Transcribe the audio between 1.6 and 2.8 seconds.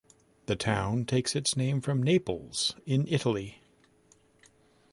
from Naples,